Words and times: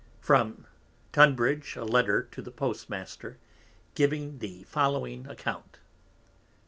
_From 0.25 0.65
Tunbridge, 1.11 1.75
_a 1.75 1.87
Letter 1.87 2.23
to 2.31 2.41
the 2.41 2.49
Post 2.49 2.89
Master, 2.89 3.37
giving 3.93 4.39
the 4.39 4.63
following 4.63 5.27
Account. 5.27 5.77